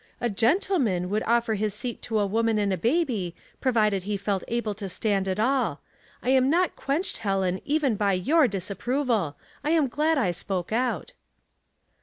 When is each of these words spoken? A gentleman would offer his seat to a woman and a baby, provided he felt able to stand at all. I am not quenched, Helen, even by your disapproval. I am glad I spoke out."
A 0.19 0.31
gentleman 0.31 1.11
would 1.11 1.21
offer 1.27 1.53
his 1.53 1.75
seat 1.75 2.01
to 2.01 2.17
a 2.17 2.25
woman 2.25 2.57
and 2.57 2.73
a 2.73 2.75
baby, 2.75 3.35
provided 3.59 4.01
he 4.01 4.17
felt 4.17 4.43
able 4.47 4.73
to 4.73 4.89
stand 4.89 5.27
at 5.27 5.39
all. 5.39 5.79
I 6.23 6.29
am 6.31 6.49
not 6.49 6.75
quenched, 6.75 7.17
Helen, 7.17 7.61
even 7.65 7.95
by 7.97 8.13
your 8.13 8.47
disapproval. 8.47 9.37
I 9.63 9.69
am 9.69 9.87
glad 9.87 10.17
I 10.17 10.31
spoke 10.31 10.71
out." 10.71 11.13